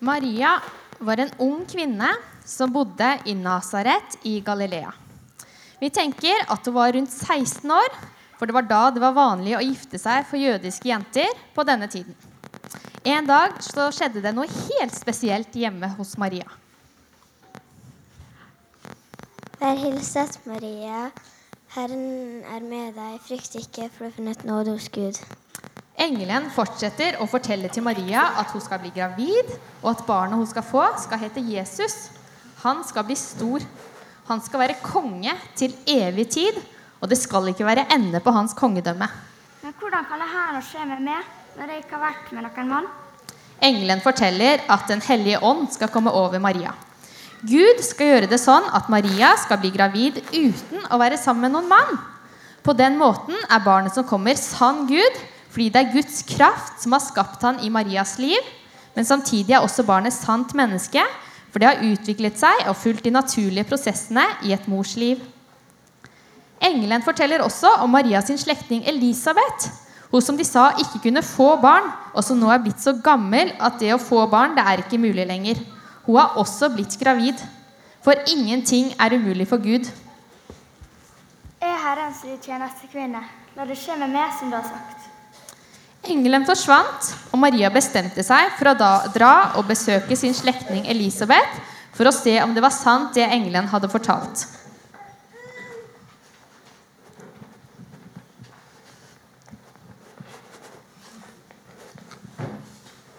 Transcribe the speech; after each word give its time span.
Maria 0.00 0.54
var 0.98 1.20
en 1.20 1.32
ung 1.44 1.66
kvinne 1.68 2.08
som 2.44 2.72
bodde 2.72 3.08
i 3.28 3.34
Nasaret 3.36 4.16
i 4.24 4.38
Galilea. 4.40 4.92
Vi 5.80 5.90
tenker 5.92 6.46
at 6.48 6.64
hun 6.64 6.74
var 6.74 6.92
rundt 6.96 7.12
16 7.12 7.68
år, 7.70 7.98
for 8.38 8.48
det 8.48 8.56
var 8.56 8.64
da 8.68 8.80
det 8.96 9.02
var 9.04 9.12
vanlig 9.16 9.58
å 9.58 9.60
gifte 9.64 10.00
seg 10.00 10.24
for 10.28 10.40
jødiske 10.40 10.88
jenter 10.88 11.28
på 11.52 11.64
denne 11.68 11.88
tiden. 11.92 12.16
En 13.04 13.28
dag 13.28 13.60
så 13.64 13.90
skjedde 13.92 14.24
det 14.24 14.32
noe 14.36 14.48
helt 14.48 14.96
spesielt 14.96 15.52
hjemme 15.56 15.92
hos 15.98 16.16
Maria. 16.20 16.48
Vær 19.60 19.76
hilset, 19.84 20.40
Maria. 20.48 21.10
Herren 21.76 22.40
er 22.48 22.64
med 22.64 22.96
deg. 22.96 23.20
Frykt 23.28 23.60
ikke, 23.60 23.92
for 23.92 24.06
du 24.06 24.08
har 24.08 24.16
funnet 24.16 24.48
nåde 24.48 24.72
hos 24.78 24.88
Gud. 24.92 25.20
Engelen 26.00 26.46
fortsetter 26.54 27.18
å 27.20 27.26
fortelle 27.28 27.68
til 27.68 27.84
Maria 27.84 28.22
at 28.40 28.54
hun 28.54 28.62
skal 28.64 28.80
bli 28.80 28.92
gravid, 28.94 29.50
og 29.82 29.90
at 29.92 30.04
barnet 30.06 30.40
hun 30.40 30.48
skal 30.48 30.64
få, 30.64 30.84
skal 31.02 31.20
hete 31.20 31.42
Jesus. 31.44 32.08
Han 32.62 32.80
skal 32.88 33.04
bli 33.04 33.16
stor. 33.20 33.64
Han 34.30 34.40
skal 34.40 34.62
være 34.62 34.78
konge 34.80 35.34
til 35.58 35.74
evig 35.90 36.28
tid, 36.32 36.56
og 37.00 37.10
det 37.10 37.18
skal 37.20 37.50
ikke 37.50 37.66
være 37.68 37.88
ende 37.92 38.20
på 38.24 38.32
hans 38.32 38.54
kongedømme. 38.56 39.08
Men 39.60 39.74
hvordan 39.76 40.06
kan 40.08 40.22
det 40.22 40.28
her 40.30 40.54
nå 40.54 40.62
skje 40.64 40.86
med 40.88 41.02
meg, 41.04 41.26
når 41.58 41.72
jeg 41.72 41.82
ikke 41.82 41.98
har 41.98 42.04
vært 42.06 42.30
med 42.32 42.46
noen 42.46 42.70
mann? 42.70 42.88
Engelen 43.60 44.00
forteller 44.00 44.62
at 44.72 44.86
Den 44.88 45.02
hellige 45.04 45.42
ånd 45.44 45.66
skal 45.74 45.90
komme 45.92 46.12
over 46.16 46.40
Maria. 46.40 46.72
Gud 47.44 47.82
skal 47.84 48.14
gjøre 48.14 48.30
det 48.30 48.38
sånn 48.40 48.64
at 48.72 48.88
Maria 48.92 49.34
skal 49.40 49.60
bli 49.60 49.72
gravid 49.72 50.22
uten 50.32 50.80
å 50.88 51.00
være 51.00 51.20
sammen 51.20 51.48
med 51.48 51.54
noen 51.58 51.68
mann. 51.68 52.00
På 52.64 52.72
den 52.76 52.96
måten 53.00 53.36
er 53.48 53.64
barnet 53.64 53.96
som 53.96 54.04
kommer, 54.08 54.36
sann 54.36 54.86
Gud, 54.88 55.20
fordi 55.50 55.68
det 55.74 55.80
er 55.80 55.92
Guds 55.94 56.22
kraft 56.28 56.78
som 56.82 56.94
har 56.94 57.02
skapt 57.02 57.42
han 57.42 57.58
i 57.64 57.70
Marias 57.72 58.16
liv. 58.22 58.38
Men 58.94 59.06
samtidig 59.06 59.54
er 59.54 59.64
også 59.64 59.84
barnet 59.86 60.14
sant 60.14 60.54
menneske, 60.54 61.02
for 61.50 61.58
det 61.58 61.68
har 61.68 61.82
utviklet 61.82 62.38
seg 62.38 62.66
og 62.70 62.78
fulgt 62.78 63.04
de 63.06 63.12
naturlige 63.14 63.66
prosessene 63.66 64.24
i 64.46 64.54
et 64.54 64.66
mors 64.70 64.94
liv. 64.98 65.22
Engelen 66.62 67.02
forteller 67.02 67.42
også 67.42 67.72
om 67.82 67.90
Marias 67.90 68.30
slektning 68.42 68.84
Elisabeth. 68.86 69.70
Hun 70.10 70.22
som 70.22 70.36
de 70.36 70.44
sa 70.44 70.70
ikke 70.78 71.00
kunne 71.06 71.22
få 71.22 71.54
barn, 71.62 71.86
og 72.14 72.24
som 72.26 72.38
nå 72.38 72.50
er 72.50 72.62
blitt 72.62 72.82
så 72.82 72.92
gammel 73.02 73.52
at 73.58 73.78
det 73.80 73.94
å 73.94 74.02
få 74.02 74.26
barn 74.30 74.56
det 74.56 74.64
er 74.66 74.82
ikke 74.82 74.98
mulig 74.98 75.26
lenger. 75.26 75.62
Hun 76.06 76.18
har 76.18 76.36
også 76.38 76.70
blitt 76.74 76.98
gravid. 76.98 77.38
For 78.02 78.16
ingenting 78.32 78.94
er 78.98 79.14
umulig 79.14 79.46
for 79.48 79.62
Gud. 79.62 79.86
Jeg 81.60 81.68
er 81.68 81.82
Herrens 81.84 82.24
tjenestekvinne. 82.42 83.22
La 83.56 83.66
det 83.68 83.76
skje 83.78 83.96
med 84.00 84.12
meg 84.14 84.32
som 84.38 84.50
du 84.50 84.56
har 84.56 84.66
sagt. 84.66 84.99
Engelen 86.08 86.46
forsvant, 86.48 87.10
og 87.28 87.42
Maria 87.42 87.68
bestemte 87.72 88.22
seg 88.24 88.54
for 88.56 88.70
å 88.70 88.78
da, 88.78 88.92
dra 89.12 89.34
og 89.60 89.66
besøke 89.68 90.16
sin 90.16 90.32
slektning 90.32 90.86
Elisabeth 90.88 91.60
for 91.92 92.08
å 92.08 92.14
se 92.14 92.38
om 92.40 92.54
det 92.56 92.62
var 92.64 92.72
sant, 92.72 93.12
det 93.12 93.26
engelen 93.26 93.68
hadde 93.68 93.90
fortalt. 93.92 94.46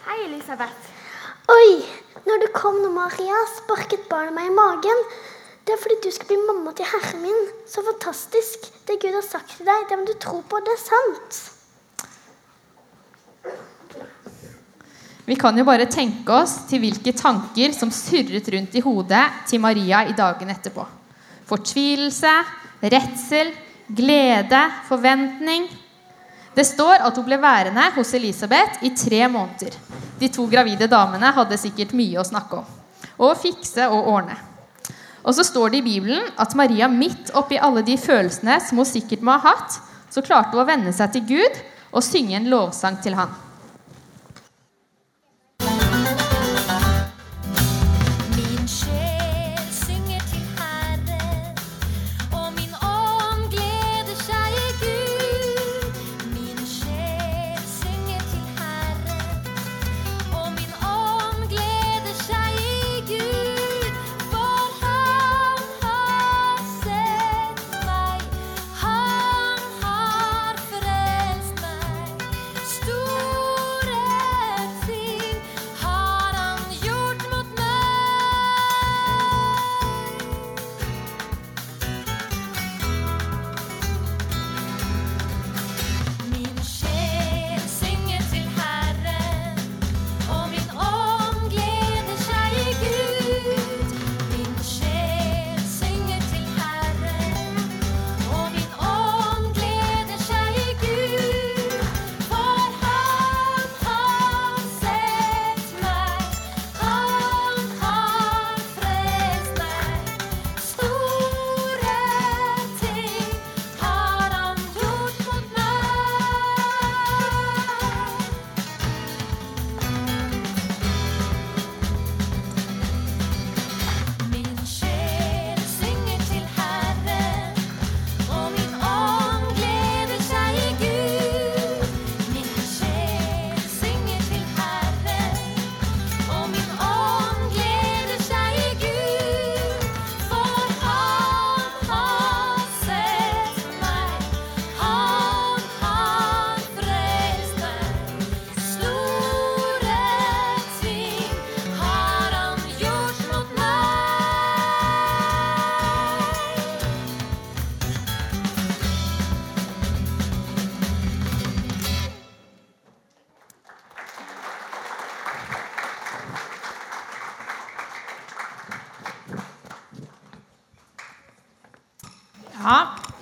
Hei, 0.07 0.17
Elisabeth. 0.25 0.89
Oi! 1.53 1.69
Når 2.25 2.41
du 2.41 2.49
kom 2.53 2.81
nå, 2.81 2.89
Maria, 2.93 3.37
sparket 3.59 4.09
barnet 4.09 4.33
meg 4.35 4.49
i 4.49 4.57
magen. 4.57 5.07
Det 5.65 5.73
er 5.73 5.81
fordi 5.81 6.01
du 6.01 6.11
skal 6.13 6.29
bli 6.29 6.41
mamma 6.49 6.73
til 6.77 6.89
herren 6.89 7.21
min. 7.25 7.49
Så 7.69 7.85
fantastisk. 7.85 8.69
Det 8.87 8.97
Gud 9.01 9.17
har 9.17 9.25
sagt 9.25 9.57
til 9.57 9.69
deg, 9.69 9.89
det 9.89 9.97
må 10.01 10.05
du 10.09 10.13
tro 10.21 10.41
på. 10.41 10.61
Det 10.65 10.73
er 10.73 10.81
sant. 10.81 11.41
Vi 15.25 15.35
kan 15.35 15.57
jo 15.57 15.65
bare 15.67 15.85
tenke 15.85 16.33
oss 16.33 16.63
til 16.69 16.81
hvilke 16.81 17.13
tanker 17.13 17.75
som 17.77 17.91
surret 17.93 18.47
rundt 18.53 18.75
i 18.75 18.81
hodet 18.81 19.23
til 19.49 19.61
Maria 19.61 20.01
i 20.09 20.15
dagene 20.17 20.55
etterpå. 20.55 20.85
Fortvilelse, 21.49 22.31
redsel, 22.81 23.51
glede, 23.91 24.61
forventning. 24.87 25.67
Det 26.55 26.65
står 26.67 27.05
at 27.05 27.17
hun 27.17 27.27
ble 27.27 27.37
værende 27.41 27.83
hos 27.95 28.13
Elisabeth 28.17 28.81
i 28.83 28.91
tre 28.97 29.27
måneder. 29.31 29.75
De 30.19 30.29
to 30.29 30.47
gravide 30.49 30.89
damene 30.89 31.31
hadde 31.35 31.59
sikkert 31.59 31.93
mye 31.97 32.19
å 32.19 32.25
snakke 32.27 32.63
om. 32.63 32.71
Og 33.21 33.37
fikse 33.37 33.85
og 33.93 34.09
ordne. 34.15 34.39
Og 35.21 35.35
så 35.37 35.45
står 35.45 35.69
det 35.69 35.83
i 35.83 35.85
Bibelen 35.85 36.25
at 36.41 36.55
Maria 36.57 36.89
midt 36.89 37.29
oppi 37.37 37.59
alle 37.61 37.85
de 37.85 37.93
følelsene 37.99 38.57
som 38.65 38.81
hun 38.81 38.89
sikkert 38.89 39.21
må 39.21 39.37
ha 39.37 39.53
hatt, 39.53 39.77
så 40.09 40.23
klarte 40.25 40.55
hun 40.55 40.65
å 40.65 40.67
venne 40.67 40.93
seg 40.95 41.13
til 41.13 41.27
Gud 41.29 41.61
og 41.91 42.03
synge 42.03 42.39
en 42.39 42.49
lovsang 42.49 42.97
til 43.05 43.15
han. 43.19 43.29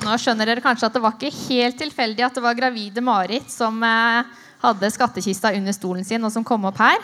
Nå 0.10 0.18
skjønner 0.18 0.50
dere 0.50 0.64
kanskje 0.64 0.90
at 0.90 0.96
det 0.96 1.04
var 1.04 1.16
ikke 1.16 1.30
helt 1.46 1.78
tilfeldig 1.78 2.26
at 2.26 2.38
det 2.38 2.44
var 2.44 2.58
gravide 2.58 3.04
Marit 3.06 3.52
som 3.54 3.78
eh, 3.86 4.26
hadde 4.64 4.90
skattkista 4.92 5.54
under 5.56 5.76
stolen 5.76 6.08
sin, 6.08 6.24
og 6.26 6.34
som 6.34 6.46
kom 6.46 6.66
opp 6.70 6.82
her. 6.82 6.98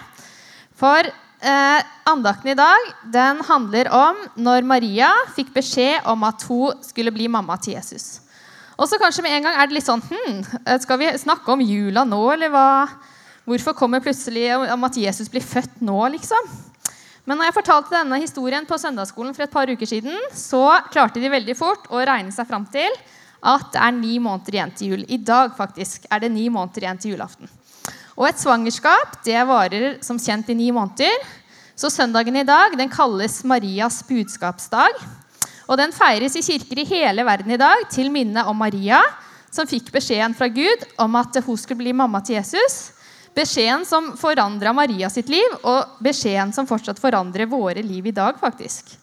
For 0.80 1.06
eh, 1.06 1.94
andakten 2.10 2.52
i 2.52 2.58
dag 2.58 2.92
den 3.14 3.42
handler 3.48 3.92
om 3.94 4.22
når 4.36 4.68
Maria 4.68 5.12
fikk 5.38 5.54
beskjed 5.56 6.08
om 6.10 6.26
at 6.28 6.44
hun 6.50 6.82
skulle 6.86 7.14
bli 7.14 7.30
mamma 7.32 7.60
til 7.62 7.78
Jesus. 7.78 8.26
Og 8.76 8.90
så 8.92 9.00
kanskje 9.00 9.24
med 9.24 9.38
en 9.38 9.46
gang 9.48 9.56
er 9.56 9.70
det 9.70 9.78
litt 9.78 9.88
sånn 9.88 10.02
hm, 10.04 10.40
Skal 10.84 10.98
vi 11.00 11.08
snakke 11.16 11.48
om 11.54 11.62
jula 11.64 12.02
nå, 12.04 12.20
eller 12.34 12.52
hva, 12.52 12.66
Hvorfor 13.48 13.78
kommer 13.78 14.02
plutselig 14.04 14.50
om 14.52 14.84
at 14.84 14.98
Jesus 15.00 15.30
blir 15.32 15.46
født 15.46 15.80
nå, 15.86 15.96
liksom? 16.18 16.50
Men 17.26 17.40
når 17.40 17.50
jeg 17.50 17.58
fortalte 17.58 17.96
denne 17.96 18.22
historien 18.22 18.66
på 18.70 18.78
søndagsskolen 18.78 19.34
for 19.34 19.46
et 19.46 19.54
par 19.54 19.70
uker 19.70 19.90
siden, 19.90 20.14
så 20.34 20.64
klarte 20.94 21.22
de 21.22 21.32
veldig 21.34 21.56
fort 21.58 21.88
å 21.90 22.04
regne 22.06 22.34
seg 22.34 22.48
fram 22.50 22.68
til 22.70 22.94
at 23.46 23.72
det 23.74 23.82
er 23.82 23.94
ni 23.98 24.18
måneder 24.22 24.58
igjen 24.58 24.74
til 24.78 24.94
jul. 24.94 25.06
I 25.10 25.18
dag 25.22 25.54
faktisk 25.58 26.06
er 26.10 26.22
det 26.22 26.32
ni 26.34 26.48
måneder 26.54 26.86
igjen 26.86 27.02
til 27.02 27.16
julaften. 27.16 27.50
Og 28.16 28.30
et 28.30 28.40
svangerskap 28.40 29.20
det 29.26 29.42
varer 29.50 29.98
som 30.06 30.22
kjent 30.22 30.50
i 30.54 30.58
ni 30.58 30.72
måneder. 30.74 31.14
Så 31.76 31.92
søndagen 31.92 32.38
i 32.40 32.46
dag 32.48 32.78
den 32.80 32.90
kalles 32.94 33.42
Marias 33.44 34.00
budskapsdag. 34.08 35.02
Og 35.66 35.80
den 35.82 35.94
feires 35.96 36.38
i 36.38 36.46
kirker 36.46 36.80
i 36.80 36.88
hele 36.88 37.26
verden 37.28 37.52
i 37.52 37.60
dag 37.60 37.88
til 37.92 38.12
minne 38.14 38.46
om 38.48 38.58
Maria, 38.62 39.02
som 39.52 39.68
fikk 39.68 39.90
beskjeden 39.94 40.36
fra 40.38 40.48
Gud 40.52 40.86
om 41.02 41.18
at 41.18 41.42
hun 41.46 41.58
skulle 41.58 41.82
bli 41.82 41.96
mamma 41.96 42.22
til 42.22 42.38
Jesus. 42.38 42.95
Beskjeden 43.36 43.84
som 43.86 44.14
forandra 44.18 44.72
Maria 44.74 45.10
sitt 45.12 45.28
liv, 45.30 45.58
og 45.68 45.98
beskjeden 46.04 46.54
som 46.56 46.68
fortsatt 46.70 47.02
forandrer 47.04 47.50
våre 47.52 47.82
liv 47.84 48.06
i 48.08 48.14
dag, 48.16 48.38
faktisk. 48.40 48.94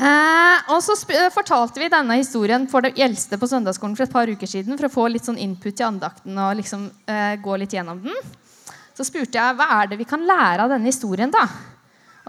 Eh, 0.00 0.58
og 0.72 0.78
så 0.80 0.94
sp- 0.96 1.16
fortalte 1.34 1.80
vi 1.82 1.88
denne 1.92 2.14
historien 2.20 2.62
for 2.70 2.86
de 2.86 2.92
eldste 3.04 3.36
på 3.36 3.48
søndagsskolen 3.50 3.96
for 3.98 4.06
et 4.06 4.12
par 4.14 4.30
uker 4.30 4.48
siden 4.48 4.78
for 4.78 4.86
å 4.86 4.92
få 4.94 5.08
litt 5.12 5.26
sånn 5.26 5.40
input 5.42 5.74
til 5.76 5.88
andakten 5.90 6.38
og 6.40 6.54
liksom 6.60 6.86
eh, 7.10 7.34
gå 7.42 7.56
litt 7.60 7.74
gjennom 7.76 8.00
den. 8.06 8.16
Så 8.96 9.04
spurte 9.04 9.36
jeg 9.36 9.58
hva 9.58 9.66
er 9.80 9.90
det 9.90 9.98
vi 10.00 10.06
kan 10.08 10.22
lære 10.24 10.64
av 10.64 10.72
denne 10.72 10.88
historien. 10.88 11.30
da? 11.34 11.42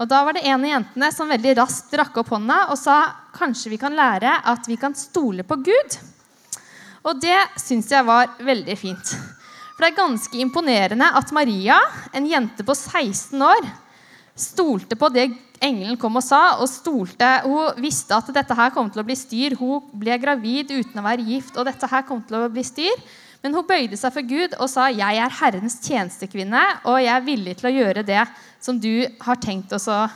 Og 0.02 0.08
Da 0.10 0.24
var 0.26 0.34
det 0.36 0.42
en 0.48 0.58
av 0.66 0.68
jentene 0.74 1.12
som 1.14 1.30
veldig 1.32 1.54
raskt 1.62 1.94
rakk 1.96 2.18
opp 2.20 2.32
hånda 2.34 2.58
og 2.72 2.78
sa 2.80 2.98
kanskje 3.38 3.72
vi 3.72 3.80
kan 3.80 3.94
lære 3.96 4.34
at 4.52 4.68
vi 4.68 4.76
kan 4.80 4.96
stole 4.98 5.44
på 5.46 5.56
Gud. 5.62 5.96
Og 7.08 7.18
det 7.22 7.38
syns 7.60 7.88
jeg 7.94 8.04
var 8.06 8.34
veldig 8.42 8.76
fint. 8.78 9.14
For 9.82 9.88
det 9.90 9.96
er 9.96 10.04
ganske 10.06 10.38
imponerende 10.38 11.06
at 11.18 11.30
Maria, 11.34 11.74
en 12.14 12.26
jente 12.30 12.62
på 12.62 12.70
16 12.70 13.40
år, 13.42 13.64
stolte 14.38 14.94
på 14.94 15.08
det 15.10 15.24
engelen 15.58 15.96
kom 15.98 16.20
og 16.20 16.22
sa. 16.22 16.60
og 16.62 16.68
stolte, 16.70 17.40
Hun 17.42 17.80
visste 17.82 18.14
at 18.14 18.28
dette 18.30 18.54
her 18.54 18.70
kom 18.70 18.86
til 18.88 19.02
å 19.02 19.04
bli 19.08 19.16
styr. 19.18 19.56
Hun 19.58 19.82
ble 19.92 20.14
gravid 20.22 20.70
uten 20.70 21.00
å 21.00 21.02
være 21.02 21.26
gift, 21.26 21.56
og 21.58 21.66
dette 21.66 21.88
her 21.90 22.04
kom 22.06 22.22
til 22.22 22.36
å 22.36 22.48
bli 22.48 22.62
styr. 22.62 22.94
Men 23.42 23.54
hun 23.58 23.66
bøyde 23.66 23.98
seg 23.98 24.12
for 24.14 24.22
Gud 24.22 24.54
og 24.60 24.70
sa, 24.70 24.86
'Jeg 24.86 25.18
er 25.18 25.34
Herrens 25.40 25.80
tjenestekvinne, 25.82 26.62
og 26.84 27.02
jeg 27.02 27.16
er 27.16 27.26
villig 27.26 27.56
til 27.56 27.66
å 27.66 27.74
gjøre 27.74 28.06
det 28.06 28.28
som 28.60 28.78
du 28.78 29.08
har 29.20 29.34
tenkt 29.34 29.72
oss 29.72 29.88
å 29.88 30.08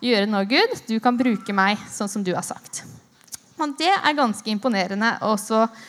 gjøre 0.00 0.30
nå, 0.30 0.46
Gud. 0.46 0.86
Du 0.86 1.00
kan 1.00 1.18
bruke 1.18 1.52
meg 1.52 1.76
sånn 1.90 2.08
som 2.08 2.22
du 2.22 2.32
har 2.36 2.46
sagt.' 2.46 2.84
Men 3.58 3.74
det 3.74 3.90
er 3.90 4.14
ganske 4.14 4.46
imponerende 4.46 5.18
å 5.22 5.34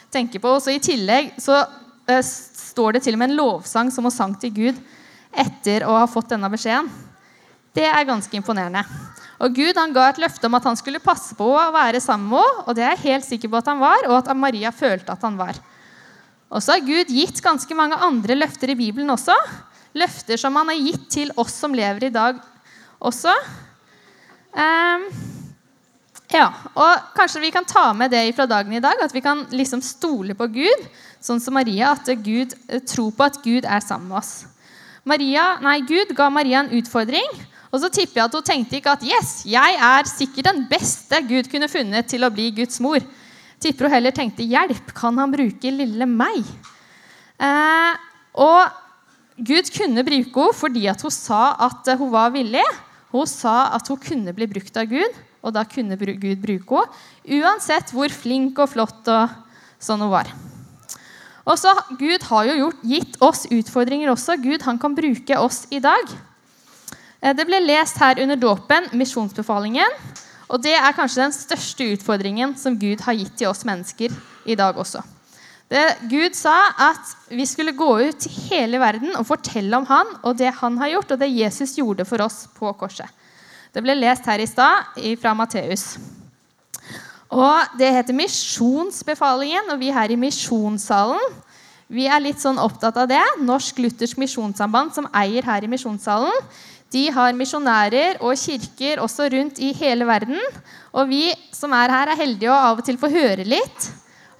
tenke 0.09 0.39
på. 0.39 0.47
Og 0.47 0.63
så 0.63 0.73
I 0.73 0.79
tillegg 0.79 1.37
så 1.37 1.63
står 2.25 2.97
det 2.97 3.03
til 3.05 3.15
og 3.15 3.21
med 3.21 3.31
en 3.31 3.39
lovsang 3.39 3.91
som 3.93 4.07
hun 4.07 4.13
sang 4.13 4.33
til 4.39 4.53
Gud 4.55 4.81
etter 5.29 5.85
å 5.85 5.95
ha 5.99 6.07
fått 6.09 6.31
denne 6.33 6.49
beskjeden. 6.51 6.89
Det 7.75 7.85
er 7.85 8.07
ganske 8.07 8.33
imponerende. 8.35 8.81
Og 9.39 9.55
Gud 9.55 9.77
han 9.77 9.93
ga 9.95 10.09
et 10.09 10.19
løfte 10.19 10.49
om 10.49 10.57
at 10.57 10.65
han 10.67 10.77
skulle 10.79 11.01
passe 11.03 11.35
på 11.37 11.45
å 11.47 11.69
være 11.71 12.01
sammen 12.03 12.31
med 12.33 12.41
henne. 12.41 12.65
Og 12.65 12.75
det 12.75 12.83
er 12.83 12.95
jeg 12.95 13.05
helt 13.05 13.27
sikker 13.27 13.51
på 13.51 13.59
at 13.61 13.69
han 13.71 13.79
var, 13.81 14.07
og 14.09 14.17
at 14.17 14.31
Maria 14.35 14.71
følte 14.75 15.13
at 15.13 15.23
han 15.23 15.37
var. 15.39 15.59
Og 16.49 16.63
så 16.65 16.75
har 16.75 16.85
Gud 16.85 17.11
gitt 17.13 17.39
ganske 17.45 17.77
mange 17.77 17.97
andre 18.03 18.35
løfter 18.35 18.73
i 18.73 18.77
Bibelen 18.77 19.13
også. 19.13 19.35
Løfter 19.97 20.39
som 20.41 20.57
han 20.59 20.71
har 20.73 20.81
gitt 20.81 21.05
til 21.13 21.31
oss 21.39 21.55
som 21.61 21.75
lever 21.77 22.09
i 22.09 22.13
dag 22.13 22.41
også. 22.99 23.33
Ehm, 24.57 25.05
ja, 26.29 26.47
og 26.77 27.13
Kanskje 27.17 27.41
vi 27.41 27.51
kan 27.53 27.65
ta 27.65 27.89
med 27.97 28.11
det 28.13 28.27
fra 28.37 28.45
dagen 28.49 28.73
i 28.77 28.81
dag, 28.83 28.99
at 29.01 29.13
vi 29.15 29.21
kan 29.25 29.47
liksom 29.49 29.81
stole 29.81 30.35
på 30.37 30.45
Gud, 30.53 30.87
sånn 31.23 31.41
som 31.41 31.55
Maria, 31.57 31.95
at 31.95 32.09
Gud 32.23 32.53
eh, 32.69 32.81
tror 32.85 33.09
på 33.15 33.25
at 33.25 33.39
Gud 33.43 33.65
er 33.65 33.81
sammen 33.83 34.11
med 34.11 34.21
oss. 34.21 34.33
Maria, 35.09 35.55
nei, 35.63 35.79
Gud 35.89 36.11
ga 36.15 36.27
Maria 36.29 36.61
en 36.61 36.73
utfordring, 36.77 37.39
og 37.69 37.81
så 37.81 37.89
tipper 37.93 38.21
jeg 38.21 38.27
at 38.27 38.35
hun 38.37 38.45
tenkte 38.45 38.77
ikke 38.77 38.93
at 38.93 39.05
yes, 39.05 39.31
jeg 39.49 39.79
er 39.89 40.09
sikkert 40.09 40.49
den 40.49 40.63
beste 40.69 41.21
Gud 41.29 41.49
kunne 41.49 41.69
funnet 41.69 42.09
til 42.09 42.25
å 42.25 42.31
bli 42.33 42.49
Guds 42.57 42.77
mor. 42.83 43.01
Tipper 43.61 43.87
hun 43.87 43.93
heller 43.93 44.13
tenkte 44.15 44.45
hjelp, 44.45 44.93
kan 44.97 45.17
han 45.19 45.33
bruke 45.33 45.73
lille 45.73 46.07
meg? 46.09 46.45
Eh, 47.39 47.97
og 48.37 48.69
Gud 49.39 49.69
kunne 49.73 50.05
bruke 50.05 50.45
henne 50.45 50.57
fordi 50.59 50.85
at 50.91 51.01
hun 51.05 51.13
sa 51.13 51.55
at 51.69 51.89
hun 51.97 52.13
var 52.13 52.33
villig. 52.35 52.65
Hun 53.09 53.25
sa 53.29 53.71
at 53.73 53.87
hun 53.89 53.97
kunne 53.97 54.33
bli 54.37 54.45
brukt 54.49 54.75
av 54.77 54.89
Gud, 54.89 55.15
og 55.39 55.55
da 55.55 55.63
kunne 55.67 55.97
Gud 55.97 56.41
bruke 56.43 56.83
henne. 56.83 57.01
Uansett 57.39 57.93
hvor 57.95 58.11
flink 58.11 58.59
og 58.59 58.71
flott 58.73 59.07
og 59.11 59.35
sånn 59.79 60.01
hun 60.03 60.11
var. 60.11 60.31
Og 61.49 61.57
så 61.57 61.71
Gud 61.97 62.25
har 62.29 62.49
jo 62.49 62.57
gjort, 62.59 62.81
gitt 62.85 63.19
oss 63.25 63.45
utfordringer 63.49 64.11
også. 64.11 64.37
Gud 64.41 64.65
han 64.67 64.79
kan 64.81 64.95
bruke 64.97 65.37
oss 65.41 65.63
i 65.73 65.79
dag. 65.81 66.11
Eh, 67.21 67.33
Det 67.33 67.45
ble 67.47 67.61
lest 67.63 67.97
her 67.97 68.21
under 68.21 68.35
dåpen, 68.35 68.89
misjonsbefalingen. 68.93 69.95
Og 70.49 70.61
det 70.61 70.73
er 70.73 70.97
kanskje 70.97 71.23
den 71.23 71.33
største 71.35 71.85
utfordringen 71.93 72.55
som 72.57 72.77
Gud 72.77 73.01
har 73.05 73.17
gitt 73.17 73.35
til 73.37 73.49
oss 73.51 73.65
mennesker 73.65 74.13
i 74.49 74.57
dag 74.57 74.77
også. 74.77 75.03
Det, 75.69 75.83
Gud 76.09 76.33
sa 76.33 76.55
at 76.81 77.11
vi 77.29 77.45
skulle 77.45 77.75
gå 77.77 77.89
ut 78.01 78.17
til 78.23 78.33
hele 78.49 78.79
verden 78.81 79.13
og 79.13 79.27
fortelle 79.29 79.77
om 79.77 79.85
han 79.85 80.15
og 80.23 80.39
det 80.39 80.49
han 80.57 80.79
har 80.81 80.95
gjort, 80.95 81.11
og 81.13 81.19
det 81.21 81.29
Jesus 81.29 81.75
gjorde 81.77 82.07
for 82.09 82.25
oss 82.25 82.47
på 82.57 82.71
korset. 82.73 83.05
Det 83.73 83.83
ble 83.85 83.97
lest 83.97 84.25
her 84.25 84.41
i 84.41 84.47
stad 84.49 84.97
fra 85.21 85.35
Matteus. 85.37 85.97
Og 87.29 87.77
Det 87.77 87.91
heter 87.93 88.15
Misjonsbefalingen, 88.17 89.69
og 89.69 89.79
vi 89.79 89.93
her 89.93 90.09
i 90.09 90.17
Misjonssalen 90.17 91.37
vi 91.89 92.05
er 92.05 92.21
litt 92.21 92.37
sånn 92.37 92.59
opptatt 92.61 92.99
av 93.01 93.07
det. 93.09 93.21
Norsk 93.41 93.79
Luthersk 93.81 94.19
Misjonssamband, 94.21 94.93
som 94.93 95.07
eier 95.09 95.45
her 95.45 95.65
i 95.65 95.69
Misjonssalen, 95.71 96.35
de 96.93 97.07
har 97.13 97.35
misjonærer 97.37 98.17
og 98.25 98.37
kirker 98.37 99.01
også 99.01 99.27
rundt 99.33 99.59
i 99.61 99.71
hele 99.77 100.05
verden. 100.09 100.37
Og 100.93 101.09
vi 101.09 101.23
som 101.53 101.73
er 101.77 101.93
her, 101.93 102.11
er 102.11 102.21
heldige 102.21 102.49
å 102.49 102.57
av 102.57 102.81
og 102.81 102.85
til 102.85 102.97
få 102.97 103.09
høre 103.13 103.45
litt 103.45 103.89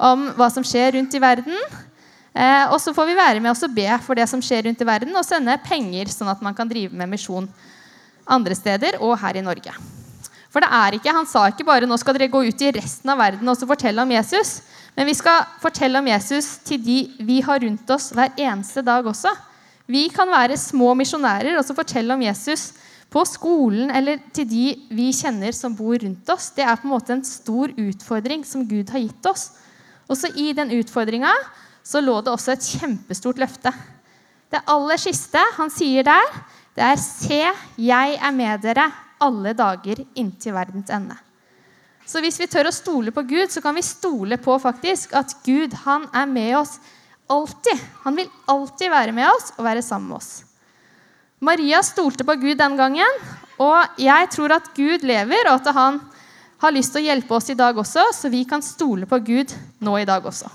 om 0.02 0.30
hva 0.38 0.48
som 0.54 0.66
skjer 0.66 0.96
rundt 0.98 1.18
i 1.18 1.22
verden. 1.22 1.58
Eh, 2.34 2.66
og 2.70 2.78
så 2.81 2.94
får 2.94 3.10
vi 3.10 3.18
være 3.18 3.42
med 3.42 3.52
og 3.52 3.76
be 3.76 3.90
for 4.06 4.18
det 4.18 4.30
som 4.30 4.42
skjer 4.46 4.68
rundt 4.70 4.81
i 4.81 4.90
verden, 4.90 5.18
og 5.18 5.26
sende 5.26 5.58
penger, 5.66 6.10
sånn 6.14 6.30
at 6.30 6.42
man 6.46 6.58
kan 6.58 6.70
drive 6.70 6.94
med 6.94 7.10
misjon 7.10 7.50
andre 8.30 8.56
steder 8.58 9.00
og 9.02 9.18
her 9.22 9.40
i 9.40 9.46
Norge. 9.46 9.74
For 10.50 10.64
det 10.64 10.70
er 10.74 10.98
ikke, 10.98 11.14
Han 11.14 11.28
sa 11.30 11.46
ikke 11.50 11.66
bare 11.68 11.88
nå 11.90 11.98
skal 12.02 12.18
dere 12.18 12.31
gå 12.31 12.42
ut 12.48 12.62
i 12.66 12.72
resten 12.74 13.10
av 13.12 13.20
verden 13.22 13.50
og 13.50 13.68
fortelle 13.70 14.02
om 14.02 14.12
Jesus. 14.12 14.62
Men 14.98 15.06
vi 15.06 15.14
skal 15.18 15.46
fortelle 15.62 16.00
om 16.02 16.08
Jesus 16.10 16.58
til 16.66 16.81
de 16.81 17.00
vi 17.22 17.40
har 17.46 17.62
rundt 17.62 17.90
oss 17.94 18.10
hver 18.12 18.34
eneste 18.38 18.81
dag 18.81 19.06
også. 19.06 19.31
Vi 19.90 20.08
kan 20.14 20.30
være 20.30 20.58
små 20.58 20.94
misjonærer 20.98 21.58
og 21.58 21.76
fortelle 21.78 22.14
om 22.14 22.22
Jesus 22.22 22.72
på 23.10 23.24
skolen 23.26 23.90
eller 23.94 24.20
til 24.33 24.45
de 24.50 24.66
vi 24.94 25.09
kjenner 25.14 25.54
som 25.56 25.76
bor 25.78 25.98
rundt 25.98 26.30
oss. 26.30 26.52
Det 26.54 26.66
er 26.66 26.78
på 26.78 26.86
en 26.86 26.94
måte 26.94 27.14
en 27.16 27.26
stor 27.26 27.74
utfordring 27.74 28.45
som 28.45 28.68
Gud 28.69 28.90
har 28.94 29.02
gitt 29.02 29.30
oss. 29.30 29.52
Også 30.09 30.30
i 30.38 30.52
den 30.57 30.74
utfordringa 30.78 31.31
lå 31.90 32.19
det 32.21 32.33
også 32.33 32.54
et 32.54 32.68
kjempestort 32.76 33.40
løfte. 33.42 33.71
Det 34.50 34.62
aller 34.69 34.98
siste 35.02 35.42
han 35.56 35.69
sier 35.74 36.06
der, 36.06 36.28
det 36.80 36.86
er 36.88 36.95
'Se, 36.95 37.42
jeg 37.76 38.16
er 38.16 38.31
med 38.31 38.62
dere 38.64 38.86
alle 39.19 39.52
dager 39.54 40.00
inntil 40.16 40.54
verdens 40.56 40.88
ende'. 40.90 41.18
Så 42.07 42.21
hvis 42.24 42.40
vi 42.40 42.48
tør 42.48 42.69
å 42.69 42.74
stole 42.74 43.12
på 43.12 43.21
Gud, 43.28 43.52
så 43.52 43.62
kan 43.62 43.76
vi 43.76 43.83
stole 43.83 44.38
på 44.38 44.56
faktisk 44.57 45.12
at 45.14 45.36
Gud 45.44 45.74
han 45.83 46.07
er 46.14 46.26
med 46.26 46.56
oss 46.56 46.80
alltid. 47.30 47.78
Han 48.06 48.16
vil 48.16 48.30
alltid 48.48 48.90
være 48.90 49.12
med 49.12 49.28
oss 49.28 49.52
og 49.57 49.66
være 49.66 49.81
sammen 49.81 50.07
med 50.07 50.18
oss. 50.18 50.44
Maria 51.42 51.83
stolte 51.83 52.24
på 52.24 52.38
Gud 52.40 52.57
den 52.57 52.78
gangen, 52.78 53.19
og 53.59 54.00
jeg 54.00 54.30
tror 54.31 54.56
at 54.56 54.71
Gud 54.74 55.04
lever, 55.04 55.52
og 55.52 55.59
at 55.59 55.76
han 55.76 56.00
har 56.62 56.71
lyst 56.71 56.95
til 56.95 57.04
å 57.04 57.07
hjelpe 57.12 57.36
oss 57.36 57.50
i 57.50 57.59
dag 57.59 57.76
også, 57.76 58.07
så 58.14 58.31
vi 58.31 58.45
kan 58.45 58.64
stole 58.64 59.06
på 59.06 59.19
Gud 59.19 59.54
nå 59.80 59.98
i 60.00 60.07
dag 60.07 60.24
også. 60.26 60.48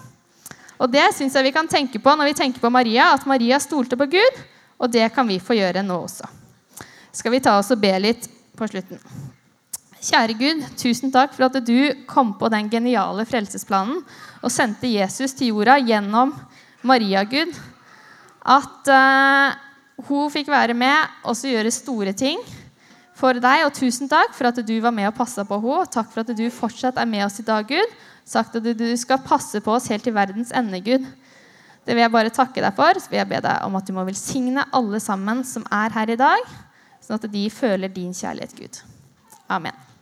Og 0.80 0.90
det 0.90 1.04
syns 1.14 1.36
jeg 1.36 1.44
vi 1.44 1.52
kan 1.52 1.68
tenke 1.68 2.00
på 2.00 2.16
når 2.16 2.32
vi 2.32 2.40
tenker 2.40 2.60
på 2.60 2.72
Maria, 2.72 3.12
at 3.12 3.26
Maria 3.26 3.60
stolte 3.60 3.96
på 3.96 4.08
Gud, 4.16 4.44
og 4.84 4.92
det 4.92 5.08
kan 5.14 5.28
vi 5.28 5.40
få 5.40 5.56
gjøre 5.56 5.82
nå 5.84 5.96
også. 6.04 6.28
Skal 7.14 7.32
vi 7.32 7.40
ta 7.40 7.56
oss 7.56 7.72
og 7.72 7.80
be 7.80 7.92
litt 8.02 8.28
på 8.58 8.68
slutten. 8.68 9.00
Kjære 10.04 10.34
Gud, 10.36 10.64
tusen 10.76 11.12
takk 11.14 11.32
for 11.32 11.46
at 11.46 11.56
du 11.64 12.04
kom 12.10 12.34
på 12.36 12.50
den 12.52 12.68
geniale 12.68 13.24
frelsesplanen 13.24 14.02
og 14.44 14.52
sendte 14.52 14.90
Jesus 14.90 15.32
til 15.32 15.54
jorda 15.54 15.78
gjennom 15.80 16.34
Maria, 16.84 17.22
Gud. 17.24 17.54
At 18.44 18.90
uh, 18.92 19.56
hun 20.04 20.28
fikk 20.32 20.50
være 20.52 20.76
med 20.76 21.24
og 21.24 21.40
gjøre 21.40 21.72
store 21.72 22.12
ting 22.12 22.42
for 23.16 23.40
deg. 23.40 23.64
Og 23.64 23.72
tusen 23.78 24.10
takk 24.10 24.34
for 24.36 24.50
at 24.50 24.60
du 24.60 24.74
var 24.84 24.92
med 24.92 25.08
og 25.08 25.16
passa 25.16 25.46
på 25.48 25.56
henne. 25.62 25.80
Og 25.86 25.92
takk 25.94 26.12
for 26.12 26.20
at 26.20 26.36
du 26.36 26.44
fortsatt 26.52 27.00
er 27.00 27.08
med 27.08 27.24
oss 27.24 27.40
i 27.40 27.46
dag, 27.46 27.64
Gud. 27.64 27.96
Sagt 28.28 28.60
at 28.60 28.68
du 28.76 28.88
skal 29.00 29.24
passe 29.24 29.62
på 29.64 29.72
oss 29.72 29.88
helt 29.88 30.04
til 30.04 30.16
verdens 30.16 30.52
ende, 30.52 30.84
Gud. 30.84 31.08
Det 31.84 31.92
vil 31.92 32.04
jeg 32.04 32.12
bare 32.14 32.32
takke 32.32 32.62
deg 32.64 32.76
for. 32.76 33.00
Så 33.00 33.12
vil 33.12 33.20
jeg 33.20 33.30
be 33.30 33.40
deg 33.44 33.64
om 33.66 33.76
at 33.78 33.88
du 33.88 33.94
må 33.96 34.06
velsigne 34.08 34.66
alle 34.74 35.00
sammen 35.02 35.44
som 35.48 35.66
er 35.72 35.92
her 35.94 36.14
i 36.14 36.20
dag, 36.20 36.54
sånn 37.04 37.20
at 37.20 37.28
de 37.32 37.48
føler 37.52 37.92
din 37.92 38.14
kjærlighet, 38.16 38.56
Gud. 38.56 38.80
Amen. 39.52 39.93